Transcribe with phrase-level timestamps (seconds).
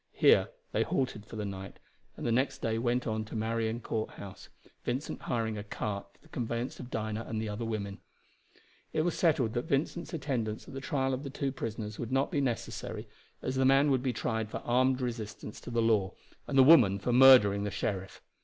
[0.13, 1.77] Here they halted for the night,
[2.17, 4.49] and the next day went on to Marion Courthouse,
[4.83, 7.99] Vincent hiring a cart for the conveyance of Dinah and the other women.
[8.93, 12.31] It was settled that Vincent's attendance at the trial of the two prisoners would not
[12.31, 13.07] be necessary,
[13.43, 16.15] as the man would be tried for armed resistance to the law,
[16.47, 18.23] and the woman for murdering the sheriff.